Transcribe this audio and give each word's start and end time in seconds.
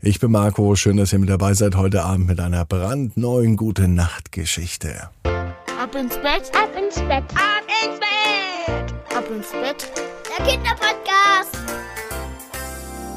Ich 0.00 0.20
bin 0.20 0.30
Marco, 0.30 0.76
schön, 0.76 0.96
dass 0.96 1.12
ihr 1.12 1.18
mit 1.18 1.28
dabei 1.28 1.54
seid 1.54 1.74
heute 1.74 2.04
Abend 2.04 2.28
mit 2.28 2.38
einer 2.38 2.64
brandneuen 2.64 3.56
gute 3.56 3.88
Nachtgeschichte. 3.88 5.10
Ab 5.24 5.92
ins 5.96 6.14
Bett, 6.14 6.52
ab 6.54 6.70
ins 6.78 6.94
Bett, 7.00 7.24
ab 7.34 7.64
ins 7.82 7.98
Bett, 7.98 9.16
ab 9.16 9.24
ins 9.28 9.50
Bett. 9.50 9.90
Der 10.38 10.46
Kinderpodcast. 10.46 11.58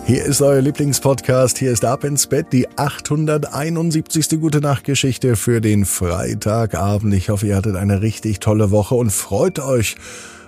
Hier 0.07 0.25
ist 0.25 0.41
euer 0.41 0.61
Lieblingspodcast, 0.61 1.59
hier 1.59 1.71
ist 1.71 1.85
Ab 1.85 2.03
ins 2.03 2.25
Bett, 2.25 2.47
die 2.51 2.67
871. 2.75 4.39
gute 4.39 4.59
Nachtgeschichte 4.59 5.35
für 5.35 5.61
den 5.61 5.85
Freitagabend. 5.85 7.13
Ich 7.13 7.29
hoffe, 7.29 7.45
ihr 7.45 7.57
hattet 7.57 7.75
eine 7.75 8.01
richtig 8.01 8.39
tolle 8.39 8.71
Woche 8.71 8.95
und 8.95 9.11
freut 9.11 9.59
euch 9.59 9.97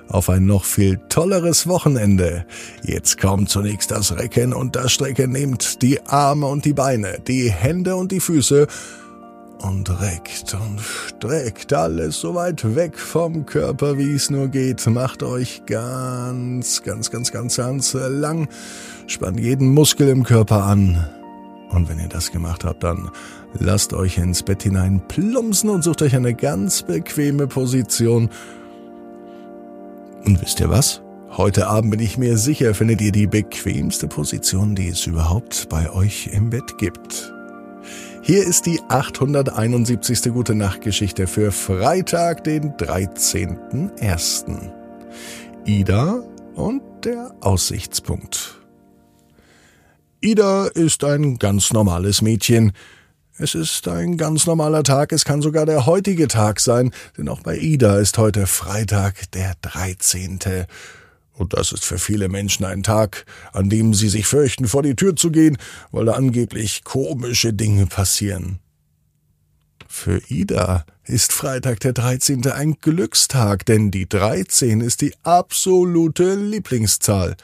auf 0.08 0.30
ein 0.30 0.46
noch 0.46 0.66
viel 0.66 1.00
tolleres 1.10 1.68
Wochenende. 1.68 2.46
Jetzt 2.84 3.20
kommt 3.20 3.50
zunächst 3.50 3.92
das 3.92 4.16
Recken 4.18 4.54
und 4.54 4.76
das 4.76 4.92
Strecken. 4.92 5.32
Nehmt 5.32 5.82
die 5.82 6.06
Arme 6.06 6.48
und 6.48 6.66
die 6.66 6.74
Beine, 6.74 7.20
die 7.28 7.52
Hände 7.52 7.96
und 7.96 8.12
die 8.12 8.20
Füße 8.20 8.68
und 9.64 9.90
reckt 10.02 10.54
und 10.54 10.82
streckt 10.82 11.72
alles 11.72 12.20
so 12.20 12.36
weit 12.36 12.76
weg 12.76 13.00
vom 13.00 13.46
Körper, 13.46 13.98
wie 13.98 14.14
es 14.14 14.30
nur 14.30 14.50
geht. 14.50 14.86
Macht 14.88 15.24
euch 15.24 15.66
ganz, 15.66 16.84
ganz, 16.84 17.10
ganz, 17.10 17.32
ganz, 17.32 17.56
ganz 17.56 17.94
lang. 17.94 18.50
Spannt 19.08 19.40
jeden 19.40 19.74
Muskel 19.74 20.10
im 20.10 20.24
Körper 20.24 20.64
an. 20.64 21.08
Und 21.70 21.90
wenn 21.90 22.00
ihr 22.00 22.10
das 22.10 22.32
gemacht 22.32 22.66
habt, 22.66 22.84
dann 22.84 23.10
lasst 23.58 23.94
euch 23.94 24.18
ins 24.18 24.44
Bett 24.44 24.64
hinein 24.64 25.02
plumpsen 25.08 25.70
und 25.70 25.84
sucht 25.84 26.02
euch 26.02 26.16
eine 26.16 26.34
ganz 26.34 26.84
bequeme 26.84 27.48
Position 27.48 28.30
und 30.26 30.42
wisst 30.42 30.60
ihr 30.60 30.70
was? 30.70 31.02
Heute 31.32 31.68
Abend 31.68 31.92
bin 31.92 32.00
ich 32.00 32.18
mir 32.18 32.38
sicher, 32.38 32.76
findet 32.76 33.02
ihr 33.02 33.12
die 33.12 33.28
bequemste 33.28 34.08
Position, 34.08 34.76
die 34.76 34.90
es 34.90 35.08
überhaupt 35.08 35.68
bei 35.70 35.90
euch 35.92 36.30
im 36.32 36.50
Bett 36.50 36.78
gibt. 36.78 37.34
Hier 38.22 38.44
ist 38.44 38.66
die 38.66 38.80
871. 38.88 40.32
Gute 40.32 40.56
Nachtgeschichte 40.56 41.28
für 41.28 41.52
Freitag, 41.52 42.44
den 42.44 42.74
13.01. 42.74 44.72
Ida 45.66 46.24
und 46.56 46.82
der 47.04 47.34
Aussichtspunkt. 47.42 48.62
Ida 50.22 50.68
ist 50.68 51.04
ein 51.04 51.38
ganz 51.38 51.74
normales 51.74 52.22
Mädchen. 52.22 52.72
Es 53.40 53.56
ist 53.56 53.88
ein 53.88 54.18
ganz 54.18 54.46
normaler 54.46 54.84
Tag, 54.84 55.12
es 55.12 55.26
kann 55.26 55.42
sogar 55.42 55.66
der 55.66 55.88
heutige 55.88 56.28
Tag 56.28 56.60
sein, 56.60 56.92
denn 57.18 57.28
auch 57.28 57.42
bei 57.42 57.58
Ida 57.58 57.98
ist 57.98 58.20
heute 58.20 58.46
Freitag, 58.46 59.32
der 59.32 59.56
13. 59.62 60.40
Und 61.34 61.54
das 61.54 61.72
ist 61.72 61.84
für 61.84 61.98
viele 61.98 62.30
Menschen 62.30 62.64
ein 62.64 62.84
Tag, 62.84 63.26
an 63.52 63.72
dem 63.72 63.96
sie 63.96 64.10
sich 64.10 64.28
fürchten, 64.28 64.68
vor 64.68 64.84
die 64.84 64.96
Tür 64.96 65.16
zu 65.16 65.32
gehen, 65.32 65.58
weil 65.92 66.06
da 66.06 66.12
angeblich 66.14 66.84
komische 66.84 67.54
Dinge 67.54 67.88
passieren. 67.88 68.60
Für 69.88 70.22
Ida 70.28 70.86
ist 71.04 71.34
Freitag 71.34 71.80
der 71.80 71.94
13. 71.94 72.46
ein 72.52 72.78
Glückstag, 72.82 73.66
denn 73.66 73.90
die 73.90 74.08
13 74.08 74.80
ist 74.80 75.02
die 75.02 75.16
absolute 75.24 76.36
Lieblingszahl. 76.36 77.36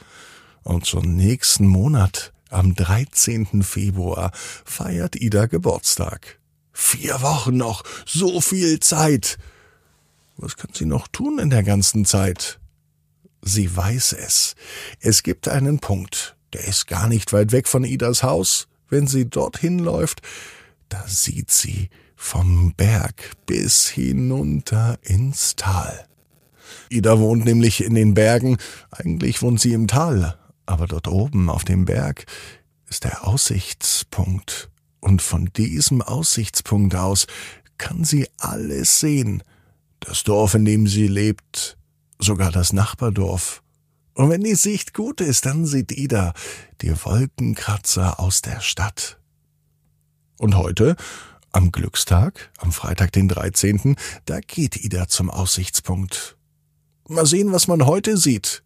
Und 0.62 0.86
zum 0.86 1.16
nächsten 1.16 1.66
Monat 1.66 2.32
am 2.50 2.74
13. 2.74 3.62
Februar 3.62 4.32
feiert 4.64 5.16
Ida 5.16 5.46
Geburtstag. 5.46 6.38
Vier 6.72 7.22
Wochen 7.22 7.56
noch, 7.56 7.84
so 8.06 8.40
viel 8.40 8.80
Zeit. 8.80 9.38
Was 10.36 10.56
kann 10.56 10.70
sie 10.74 10.86
noch 10.86 11.08
tun 11.08 11.38
in 11.38 11.50
der 11.50 11.62
ganzen 11.62 12.04
Zeit? 12.04 12.58
Sie 13.42 13.74
weiß 13.74 14.12
es. 14.12 14.54
Es 15.00 15.22
gibt 15.22 15.48
einen 15.48 15.78
Punkt, 15.78 16.36
der 16.52 16.64
ist 16.64 16.86
gar 16.86 17.08
nicht 17.08 17.32
weit 17.32 17.52
weg 17.52 17.68
von 17.68 17.84
Idas 17.84 18.22
Haus. 18.22 18.66
Wenn 18.88 19.06
sie 19.06 19.28
dorthin 19.28 19.78
läuft, 19.78 20.22
da 20.88 21.06
sieht 21.06 21.50
sie 21.50 21.90
vom 22.16 22.74
Berg 22.74 23.32
bis 23.46 23.88
hinunter 23.88 24.98
ins 25.02 25.56
Tal. 25.56 26.06
Ida 26.88 27.18
wohnt 27.18 27.44
nämlich 27.44 27.84
in 27.84 27.94
den 27.94 28.14
Bergen, 28.14 28.58
eigentlich 28.90 29.42
wohnt 29.42 29.60
sie 29.60 29.72
im 29.72 29.86
Tal, 29.86 30.39
aber 30.70 30.86
dort 30.86 31.08
oben 31.08 31.50
auf 31.50 31.64
dem 31.64 31.84
Berg 31.84 32.24
ist 32.88 33.04
der 33.04 33.26
Aussichtspunkt. 33.26 34.70
Und 35.00 35.20
von 35.20 35.46
diesem 35.46 36.00
Aussichtspunkt 36.00 36.94
aus 36.94 37.26
kann 37.76 38.04
sie 38.04 38.28
alles 38.38 39.00
sehen. 39.00 39.42
Das 39.98 40.22
Dorf, 40.22 40.54
in 40.54 40.64
dem 40.64 40.86
sie 40.86 41.08
lebt, 41.08 41.76
sogar 42.18 42.52
das 42.52 42.72
Nachbardorf. 42.72 43.62
Und 44.14 44.30
wenn 44.30 44.42
die 44.42 44.54
Sicht 44.54 44.94
gut 44.94 45.20
ist, 45.20 45.46
dann 45.46 45.66
sieht 45.66 45.92
Ida 45.92 46.34
die 46.82 46.92
Wolkenkratzer 47.04 48.20
aus 48.20 48.42
der 48.42 48.60
Stadt. 48.60 49.18
Und 50.38 50.56
heute, 50.56 50.96
am 51.52 51.72
Glückstag, 51.72 52.50
am 52.58 52.70
Freitag, 52.70 53.12
den 53.12 53.28
13., 53.28 53.96
da 54.24 54.40
geht 54.40 54.76
Ida 54.76 55.08
zum 55.08 55.30
Aussichtspunkt. 55.30 56.36
Mal 57.08 57.26
sehen, 57.26 57.52
was 57.52 57.66
man 57.66 57.86
heute 57.86 58.16
sieht. 58.16 58.62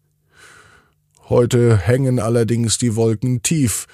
Heute 1.27 1.75
hängen 1.75 2.19
allerdings 2.19 2.77
die 2.77 2.95
Wolken 2.95 3.41
tief. 3.41 3.87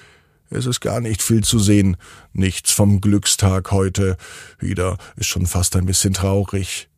Es 0.50 0.66
ist 0.66 0.80
gar 0.80 1.00
nicht 1.00 1.22
viel 1.22 1.42
zu 1.42 1.58
sehen. 1.58 1.96
Nichts 2.34 2.72
vom 2.72 3.00
Glückstag 3.00 3.70
heute. 3.70 4.18
Wieder 4.58 4.98
ist 5.16 5.28
schon 5.28 5.46
fast 5.46 5.74
ein 5.76 5.86
bisschen 5.86 6.12
traurig. 6.12 6.90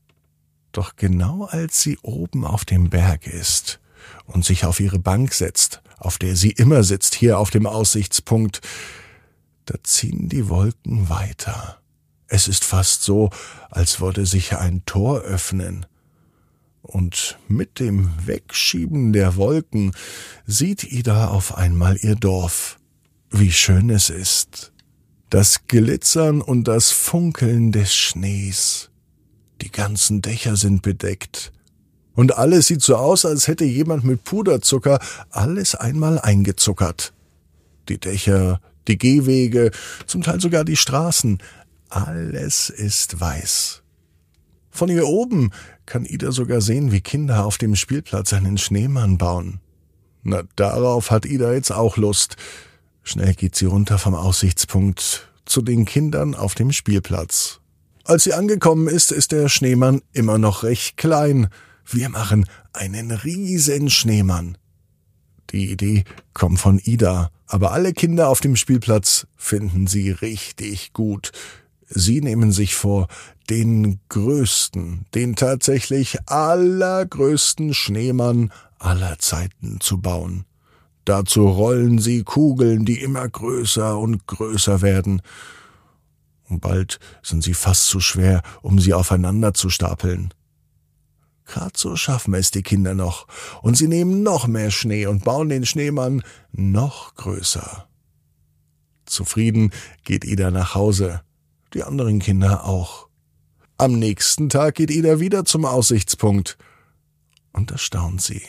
Doch 0.73 0.97
genau 0.97 1.45
als 1.45 1.81
sie 1.81 1.99
oben 2.03 2.45
auf 2.45 2.65
dem 2.65 2.91
Berg 2.91 3.29
ist 3.29 3.79
und 4.25 4.45
sich 4.45 4.65
auf 4.65 4.81
ihre 4.81 4.99
Bank 4.99 5.33
setzt, 5.35 5.83
auf 5.99 6.19
der 6.19 6.35
sie 6.35 6.51
immer 6.51 6.83
sitzt, 6.83 7.15
hier 7.15 7.39
auf 7.39 7.51
dem 7.51 7.69
Aussichtspunkt, 7.69 8.61
da 9.67 9.77
ziehen 9.85 10.29
die 10.29 10.49
Wolken 10.49 11.09
weiter. 11.09 11.81
Es 12.27 12.49
ist 12.49 12.65
fast 12.65 13.05
so, 13.05 13.31
als 13.71 14.01
würde 14.01 14.27
sich 14.27 14.57
ein 14.57 14.85
Tor 14.85 15.21
öffnen 15.21 15.87
und 16.85 17.39
mit 17.49 17.81
dem 17.81 18.11
Wegschieben 18.27 19.13
der 19.13 19.37
Wolken 19.37 19.93
sieht 20.47 20.85
Ida 20.85 21.29
auf 21.29 21.57
einmal 21.57 21.97
ihr 21.97 22.15
Dorf. 22.15 22.79
Wie 23.31 23.53
schön 23.53 23.91
es 23.91 24.11
ist. 24.11 24.73
Das 25.31 25.67
Glitzern 25.67 26.41
und 26.41 26.69
das 26.69 26.93
Funkeln 26.93 27.73
des 27.73 27.95
Schnees. 27.95 28.91
Die 29.63 29.73
ganzen 29.73 30.21
Dächer 30.23 30.57
sind 30.57 30.83
bedeckt. 30.83 31.53
Und 32.15 32.37
alles 32.37 32.67
sieht 32.67 32.83
so 32.83 32.97
aus, 32.97 33.25
als 33.25 33.49
hätte 33.49 33.65
jemand 33.65 34.05
mit 34.05 34.23
Puderzucker 34.23 35.01
alles 35.31 35.75
einmal 35.75 36.21
eingezuckert. 36.21 37.13
Die 37.89 37.99
Dächer, 37.99 38.61
die 38.87 38.99
Gehwege, 38.99 39.71
zum 40.07 40.23
Teil 40.23 40.41
sogar 40.41 40.65
die 40.65 40.77
Straßen, 40.77 41.39
alles 41.89 42.69
ist 42.69 43.21
weiß. 43.21 43.84
Von 44.75 44.91
hier 44.91 45.07
oben 45.07 45.53
kann 45.87 46.05
Ida 46.05 46.33
sogar 46.33 46.61
sehen, 46.61 46.91
wie 46.91 47.01
Kinder 47.01 47.47
auf 47.47 47.59
dem 47.59 47.77
Spielplatz 47.77 48.33
einen 48.33 48.59
Schneemann 48.59 49.19
bauen. 49.19 49.61
Na, 50.25 50.43
darauf 50.57 51.13
hat 51.13 51.27
Ida 51.27 51.53
jetzt 51.53 51.71
auch 51.71 51.97
Lust. 51.97 52.37
Schnell 53.05 53.35
geht 53.35 53.55
sie 53.55 53.67
runter 53.67 53.99
vom 53.99 54.17
Aussichtspunkt 54.17 55.31
zu 55.45 55.63
den 55.63 55.85
Kindern 55.85 56.35
auf 56.35 56.57
dem 56.57 56.73
Spielplatz. 56.73 57.61
Als 58.03 58.25
sie 58.25 58.35
angekommen 58.35 58.89
ist, 58.89 59.13
ist 59.13 59.31
der 59.31 59.49
Schneemann 59.49 60.03
immer 60.13 60.39
noch 60.39 60.65
recht 60.65 60.97
klein. 60.97 61.47
Wir 61.87 62.09
machen 62.09 62.45
einen 62.73 63.13
riesen 63.13 63.91
Schneemann. 63.91 64.59
Die 65.51 65.71
Idee 65.71 66.03
kommt 66.33 66.59
von 66.59 66.81
Ida, 66.83 67.31
aber 67.47 67.71
alle 67.71 67.93
Kinder 67.93 68.29
auf 68.29 68.41
dem 68.41 68.57
Spielplatz 68.57 69.29
finden 69.37 69.87
sie 69.87 70.11
richtig 70.11 70.93
gut. 70.93 71.31
Sie 71.97 72.21
nehmen 72.21 72.51
sich 72.51 72.75
vor, 72.75 73.07
den 73.49 74.01
größten, 74.09 75.07
den 75.15 75.37
tatsächlich 75.37 76.19
allergrößten 76.27 77.73
Schneemann 77.73 78.53
aller 78.81 79.17
Zeiten 79.21 79.79
zu 79.81 80.01
bauen. 80.01 80.45
Dazu 81.05 81.47
rollen 81.47 82.01
sie 82.01 82.25
Kugeln, 82.25 82.85
die 82.85 83.01
immer 83.01 83.29
größer 83.29 83.97
und 83.97 84.27
größer 84.27 84.83
werden. 84.83 85.23
Und 86.49 86.61
bald 86.61 86.99
sind 87.23 87.45
sie 87.45 87.55
fast 87.55 87.87
zu 87.87 88.01
schwer, 88.01 88.43
um 88.61 88.81
sie 88.81 88.93
aufeinander 88.93 89.55
zu 89.55 89.71
stapeln. 89.71 90.35
Grad 91.47 91.77
so 91.77 91.95
schaffen 91.95 92.35
es 92.35 92.51
die 92.51 92.63
Kinder 92.63 92.95
noch, 92.95 93.29
und 93.63 93.77
sie 93.77 93.87
nehmen 93.87 94.25
noch 94.25 94.49
mehr 94.49 94.73
Schnee 94.73 95.07
und 95.07 95.25
bauen 95.25 95.49
den 95.49 95.65
Schneemann 95.65 96.25
noch 96.51 97.15
größer. 97.15 97.87
Zufrieden 99.05 99.71
geht 100.03 100.25
Ida 100.25 100.51
nach 100.51 100.75
Hause 100.75 101.21
die 101.75 101.83
anderen 101.83 102.21
Kinder 102.21 102.65
auch. 102.65 103.09
Am 103.77 103.99
nächsten 103.99 104.49
Tag 104.49 104.77
geht 104.77 104.91
Ida 104.91 105.21
wieder 105.21 105.45
zum 105.45 105.65
Aussichtspunkt. 105.65 106.57
Und 107.53 107.71
da 107.71 107.79
staunt 107.79 108.23
sie. 108.23 108.43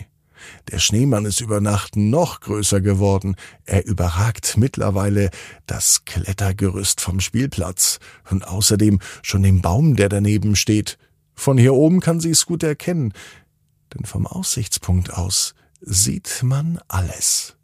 Der 0.69 0.79
Schneemann 0.79 1.25
ist 1.25 1.41
über 1.41 1.59
Nacht 1.59 1.95
noch 1.95 2.39
größer 2.39 2.81
geworden. 2.81 3.35
Er 3.65 3.85
überragt 3.85 4.57
mittlerweile 4.57 5.31
das 5.65 6.05
Klettergerüst 6.05 7.01
vom 7.01 7.19
Spielplatz 7.19 7.99
und 8.29 8.47
außerdem 8.47 8.99
schon 9.23 9.41
den 9.43 9.61
Baum, 9.61 9.95
der 9.95 10.09
daneben 10.09 10.55
steht. 10.55 10.97
Von 11.33 11.57
hier 11.57 11.73
oben 11.73 11.99
kann 11.99 12.19
sie 12.19 12.29
es 12.29 12.45
gut 12.45 12.63
erkennen, 12.63 13.13
denn 13.93 14.05
vom 14.05 14.27
Aussichtspunkt 14.27 15.13
aus 15.13 15.55
sieht 15.81 16.41
man 16.43 16.79
alles. 16.87 17.55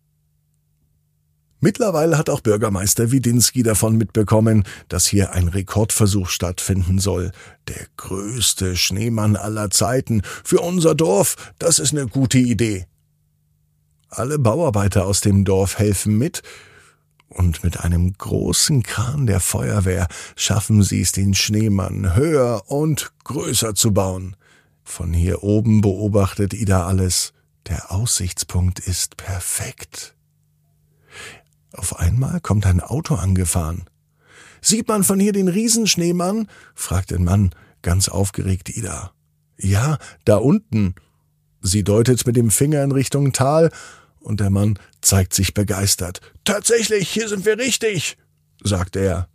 Mittlerweile 1.63 2.18
hat 2.18 2.30
auch 2.31 2.42
Bürgermeister 2.42 3.12
Widinski 3.12 3.62
davon 3.62 3.96
mitbekommen, 3.96 4.63
dass 4.90 5.06
hier 5.06 5.34
ein 5.34 5.48
Rekordversuch 5.48 6.28
stattfinden 6.28 6.98
soll. 6.98 7.31
Der 7.68 7.86
größte 7.98 8.75
Schneemann 8.75 9.36
aller 9.36 9.69
Zeiten. 9.69 10.24
Für 10.44 10.60
unser 10.62 10.96
Dorf, 10.96 11.36
das 11.60 11.78
ist 11.78 11.94
eine 11.94 12.08
gute 12.08 12.40
Idee. 12.40 12.88
Alle 14.10 14.40
Bauarbeiter 14.40 15.06
aus 15.06 15.22
dem 15.22 15.46
Dorf 15.46 15.78
helfen 15.78 16.18
mit, 16.18 16.42
und 17.30 17.63
mit 17.63 17.80
einem 17.80 18.12
großen 18.12 18.84
Kran 18.84 19.25
der 19.25 19.40
Feuerwehr 19.40 20.08
schaffen 20.36 20.84
sie 20.84 21.02
es, 21.02 21.13
den 21.13 21.34
Schneemann 21.34 22.16
höher 22.16 22.63
und 22.68 23.13
größer 23.24 23.74
zu 23.74 23.94
bauen. 23.94 24.36
Von 24.84 25.13
hier 25.13 25.42
oben 25.44 25.80
beobachtet 25.80 26.54
Ida 26.54 26.86
alles. 26.86 27.31
Der 27.68 27.92
Aussichtspunkt 27.92 28.80
ist 28.80 29.16
perfekt. 29.16 30.16
Auf 31.73 32.00
einmal 32.00 32.41
kommt 32.41 32.65
ein 32.65 32.81
Auto 32.81 33.15
angefahren. 33.15 33.85
Sieht 34.62 34.88
man 34.88 35.03
von 35.03 35.19
hier 35.19 35.33
den 35.33 35.47
Riesenschneemann? 35.47 36.47
fragt 36.75 37.12
der 37.12 37.19
Mann, 37.19 37.51
ganz 37.81 38.09
aufgeregt 38.09 38.69
Ida. 38.69 39.12
Ja, 39.57 39.97
da 40.25 40.38
unten. 40.38 40.95
Sie 41.62 41.83
deutet 41.83 42.25
mit 42.25 42.35
dem 42.35 42.51
Finger 42.51 42.83
in 42.83 42.91
Richtung 42.91 43.33
Tal, 43.33 43.71
und 44.19 44.39
der 44.39 44.51
Mann 44.51 44.77
zeigt 45.01 45.33
sich 45.33 45.56
begeistert. 45.56 46.21
Tatsächlich, 46.44 47.09
hier 47.09 47.27
sind 47.27 47.45
wir 47.45 47.57
richtig, 47.57 48.17
sagt 48.63 48.95
er. 48.95 49.27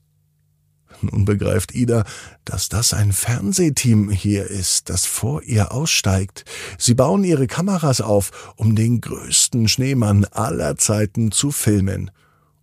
Nun 1.01 1.25
begreift 1.25 1.75
Ida, 1.75 2.05
dass 2.45 2.69
das 2.69 2.95
ein 2.95 3.13
Fernsehteam 3.13 4.11
hier 4.11 4.47
ist, 4.47 4.89
das 4.89 5.05
vor 5.05 5.43
ihr 5.43 5.73
aussteigt. 5.73 6.45
Sie 6.79 6.95
bauen 6.95 7.25
ihre 7.25 7.49
Kameras 7.49 8.01
auf, 8.01 8.55
um 8.57 8.77
den 8.77 9.01
größten 9.01 9.69
Schneemann 9.69 10.25
aller 10.27 10.77
Zeiten 10.77 11.33
zu 11.33 11.51
filmen 11.51 12.13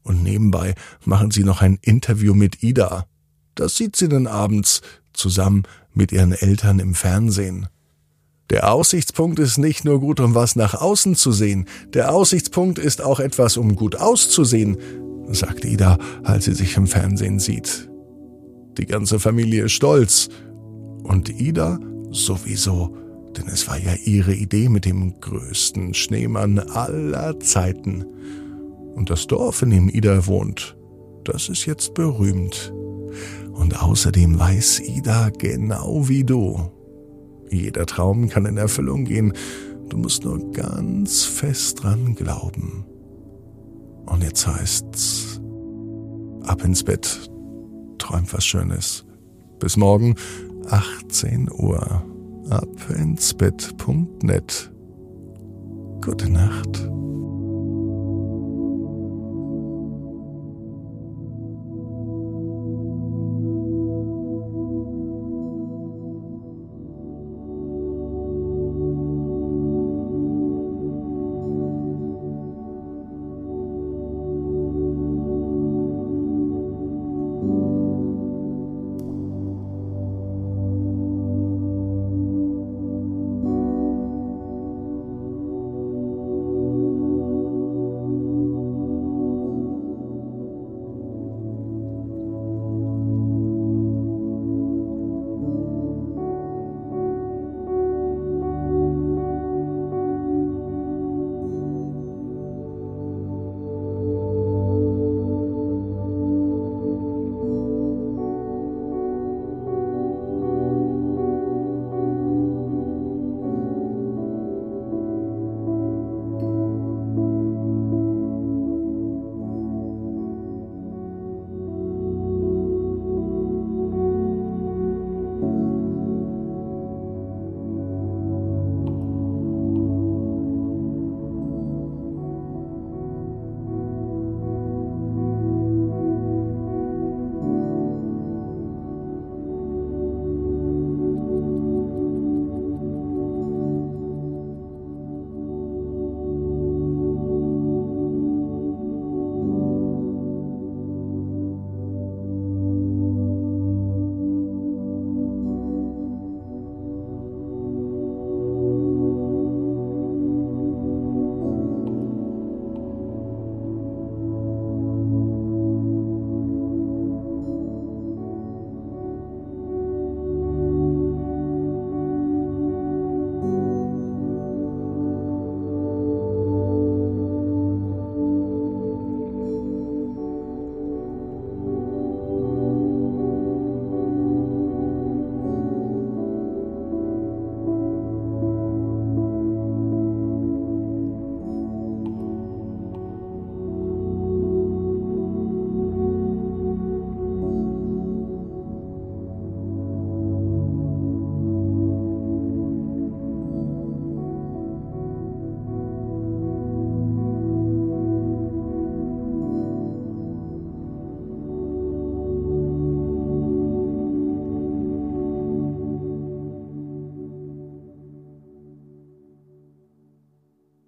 und 0.03 0.23
nebenbei 0.23 0.75
machen 1.05 1.31
sie 1.31 1.43
noch 1.43 1.61
ein 1.61 1.79
Interview 1.81 2.33
mit 2.33 2.63
Ida. 2.63 3.07
Das 3.55 3.75
sieht 3.75 3.95
sie 3.95 4.09
dann 4.09 4.27
abends 4.27 4.81
zusammen 5.13 5.63
mit 5.93 6.11
ihren 6.11 6.31
Eltern 6.31 6.79
im 6.79 6.95
Fernsehen. 6.95 7.67
Der 8.49 8.71
Aussichtspunkt 8.71 9.39
ist 9.39 9.57
nicht 9.57 9.85
nur 9.85 9.99
gut, 9.99 10.19
um 10.19 10.35
was 10.35 10.55
nach 10.55 10.75
außen 10.75 11.15
zu 11.15 11.31
sehen, 11.31 11.65
der 11.93 12.13
Aussichtspunkt 12.13 12.77
ist 12.77 13.01
auch 13.01 13.19
etwas, 13.19 13.57
um 13.57 13.75
gut 13.75 13.95
auszusehen, 13.95 14.77
sagt 15.29 15.65
Ida, 15.65 15.97
als 16.23 16.45
sie 16.45 16.53
sich 16.53 16.75
im 16.77 16.87
Fernsehen 16.87 17.39
sieht. 17.39 17.89
Die 18.77 18.85
ganze 18.85 19.19
Familie 19.19 19.65
ist 19.65 19.73
stolz. 19.73 20.29
Und 21.03 21.29
Ida 21.29 21.79
sowieso, 22.11 22.95
denn 23.35 23.47
es 23.47 23.67
war 23.67 23.77
ja 23.77 23.93
ihre 24.05 24.33
Idee 24.33 24.69
mit 24.69 24.85
dem 24.85 25.19
größten 25.19 25.93
Schneemann 25.93 26.59
aller 26.59 27.39
Zeiten. 27.39 28.05
Und 28.95 29.09
das 29.09 29.27
Dorf, 29.27 29.61
in 29.61 29.71
dem 29.71 29.89
Ida 29.89 30.27
wohnt, 30.27 30.77
das 31.23 31.49
ist 31.49 31.65
jetzt 31.65 31.93
berühmt. 31.93 32.73
Und 33.53 33.81
außerdem 33.81 34.39
weiß 34.39 34.81
Ida 34.81 35.29
genau 35.29 36.07
wie 36.07 36.23
du. 36.23 36.71
Jeder 37.49 37.85
Traum 37.85 38.29
kann 38.29 38.45
in 38.45 38.57
Erfüllung 38.57 39.05
gehen. 39.05 39.33
Du 39.89 39.97
musst 39.97 40.23
nur 40.25 40.51
ganz 40.51 41.23
fest 41.23 41.83
dran 41.83 42.15
glauben. 42.15 42.85
Und 44.05 44.23
jetzt 44.23 44.45
heißt's, 44.47 45.39
ab 46.43 46.63
ins 46.63 46.83
Bett, 46.83 47.29
träum 47.99 48.25
was 48.31 48.45
Schönes. 48.45 49.05
Bis 49.59 49.77
morgen, 49.77 50.15
18 50.69 51.49
Uhr, 51.51 52.03
ab 52.49 52.89
ins 52.97 53.33
Bett.net. 53.33 54.71
Gute 56.01 56.29
Nacht. 56.29 56.89